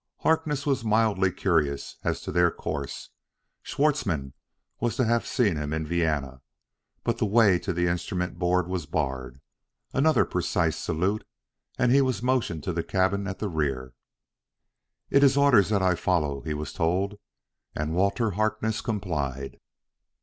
[0.21, 3.11] Harkness was mildly curious as to their course
[3.61, 4.33] Schwartzmann
[4.79, 6.41] was to have seen him in Vienna
[7.03, 9.39] but the way to the instrument board was barred.
[9.93, 11.23] Another precise salute,
[11.77, 13.93] and he was motioned to the cabin at the rear.
[15.11, 17.19] "It is orders that I follow," he was told.
[17.75, 19.59] And Walter Harkness complied.